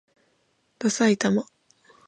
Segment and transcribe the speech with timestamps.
[0.79, 1.45] ださいたま